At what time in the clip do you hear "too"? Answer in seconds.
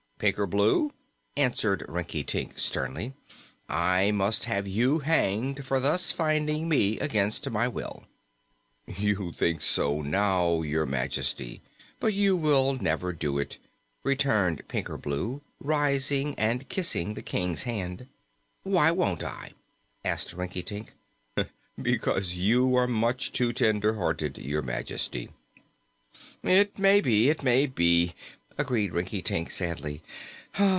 23.31-23.53